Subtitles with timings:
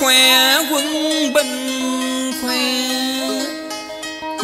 [0.00, 0.86] khoe quân
[1.34, 2.58] binh khoe.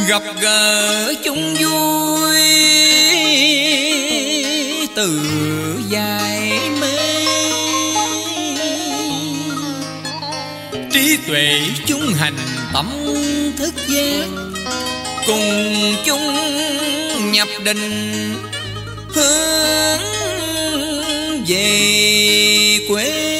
[0.08, 2.42] Gặp gỡ chung vui
[4.94, 5.21] từ
[5.90, 6.98] dài mê.
[10.92, 12.37] Trí tuệ chung hành
[12.75, 12.87] tâm
[13.58, 14.26] thức giác,
[15.26, 15.72] cùng
[16.07, 16.34] chung
[17.33, 18.34] nhập định
[19.09, 20.01] hướng
[21.48, 23.36] về quê.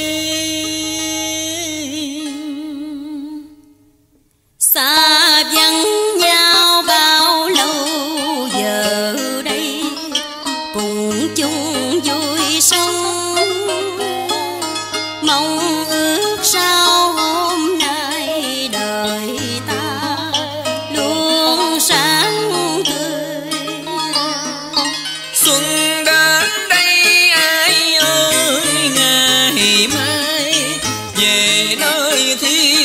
[31.69, 32.76] Về nơi thiên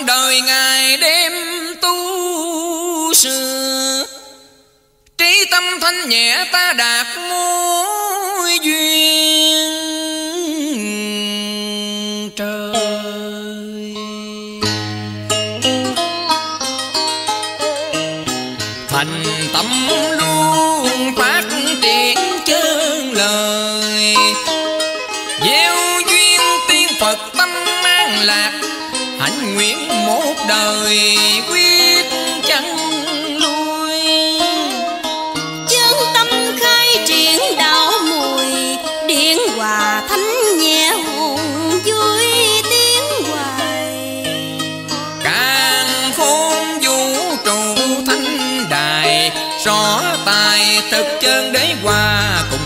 [0.00, 1.32] trọn đời ngày đêm
[1.82, 4.06] tu sửa,
[5.18, 9.70] Trí tâm thanh nhẹ ta đạt mối duyên
[12.36, 13.94] trời.
[18.88, 19.66] Thành tâm
[20.18, 21.42] luôn phát
[21.82, 24.14] triển chân lời
[29.42, 31.18] nguyện một đời
[31.50, 32.04] quyết
[32.44, 32.76] chẳng
[33.40, 34.00] lui
[35.68, 36.26] chân tâm
[36.60, 38.76] khai triển đạo mùi
[39.08, 41.40] điện hòa thánh nhẹ hồn
[41.84, 42.24] vui
[42.70, 44.24] tiếng hoài.
[45.24, 47.74] Càng khôn vũ trụ
[48.06, 49.30] thanh đài
[49.64, 52.59] rõ tài thực chân đế hòa cùng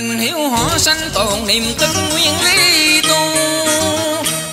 [0.00, 3.34] mình hiểu họ sanh tồn niềm tin nguyên lý tu.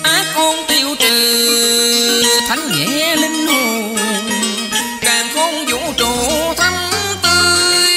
[0.02, 3.96] Ác ôn tiêu trừ, thánh nhẹ linh hồn.
[5.00, 6.14] Càng khôn vũ trụ
[6.56, 6.74] thắm
[7.22, 7.88] tươi,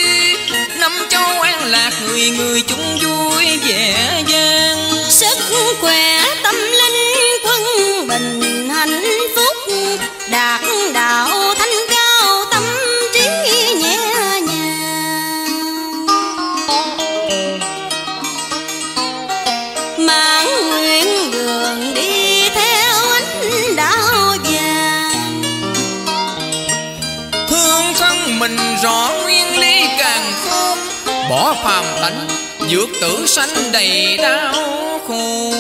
[0.80, 4.24] năm châu an lạc người người chung vui, vẻ
[28.82, 30.78] rõ nguyên lý càng khôn
[31.30, 32.28] bỏ phàm thánh
[32.70, 34.54] vượt tử sanh đầy đau
[35.08, 35.52] khổ.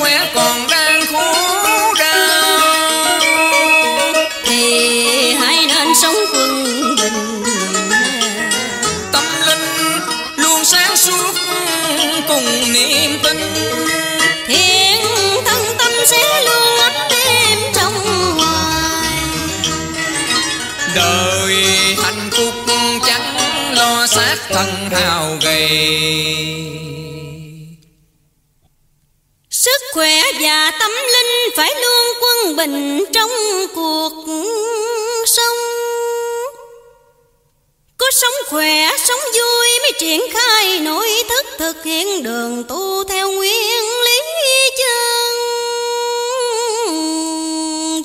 [0.00, 1.32] Khỏe còn đang khổ
[1.98, 3.20] đau.
[4.44, 7.42] Thì hãy nên sống quân bình
[9.12, 10.00] tâm linh
[10.36, 11.34] luôn sáng suốt
[12.28, 13.38] cùng niềm tin.
[14.46, 15.02] Thiên
[15.44, 17.94] thân tâm sẽ luôn ấm đêm trong
[18.38, 19.16] hoài.
[20.94, 21.54] Đời
[22.04, 22.54] hạnh phúc
[23.06, 23.36] chẳng
[23.74, 25.70] lo xác thân hào gầy
[29.60, 33.30] sức khỏe và tâm linh phải luôn quân bình trong
[33.74, 34.12] cuộc
[35.26, 35.56] sống.
[37.96, 43.30] Có sống khỏe, sống vui mới triển khai nội thức thực hiện đường tu theo
[43.32, 44.20] nguyên lý
[44.78, 45.24] chân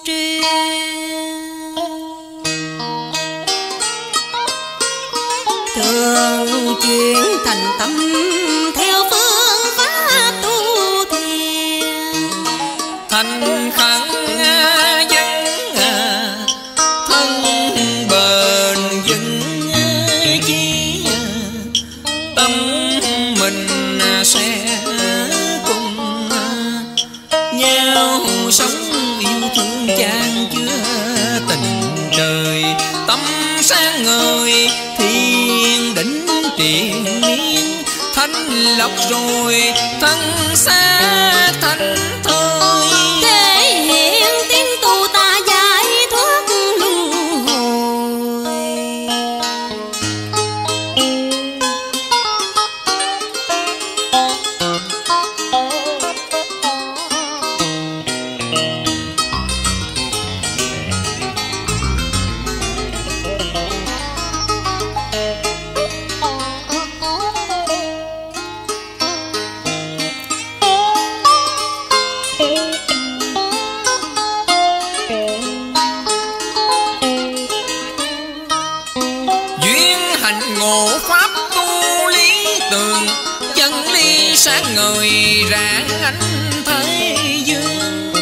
[0.06, 0.42] truyền.
[5.76, 7.98] Thường chuyển thành tâm
[13.16, 14.10] thành khẳng
[15.10, 15.46] dân
[17.08, 17.44] thân
[18.10, 18.78] bền
[19.08, 19.72] vững
[20.46, 21.20] chi à,
[22.36, 22.52] tâm
[23.40, 23.68] mình
[24.24, 24.80] sẽ
[25.68, 26.50] cùng à.
[27.54, 28.22] nhau
[28.52, 31.82] sống yêu thương chan chứa, tình
[32.18, 32.64] trời
[33.08, 33.20] tâm
[33.62, 36.28] sáng người thiên đỉnh
[36.58, 37.84] triền miên
[38.16, 38.34] thanh
[38.78, 40.20] lọc rồi thân
[40.56, 41.02] xa
[41.62, 41.96] thanh
[84.46, 88.14] sáng ngời rạng ánh thế dương.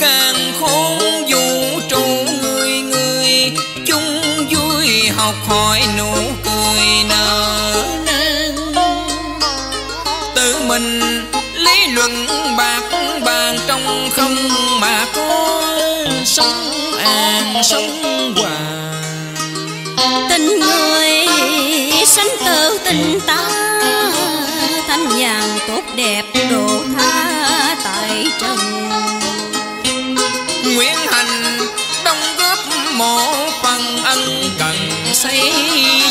[0.00, 0.98] Càng khôn
[1.28, 2.06] vũ trụ
[2.42, 3.52] người người
[3.86, 6.12] chung vui học hỏi nụ
[6.44, 8.74] cười nở nang.
[10.34, 11.00] Tự mình
[11.54, 12.26] lý luận
[12.58, 12.82] bạc
[13.24, 14.36] bàn trong không
[14.80, 15.62] mà có
[16.24, 18.58] sống an sống hòa.
[20.28, 20.75] Tình người
[35.28, 35.40] xây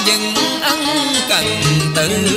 [0.05, 0.85] dựng ân
[1.29, 1.45] cần
[1.95, 2.34] từ